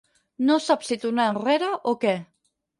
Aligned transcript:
No 0.47 0.55
sap 0.67 0.87
si 0.87 0.97
tornar 1.05 1.29
enrere 1.35 1.71
o 1.95 1.97
què. 2.07 2.19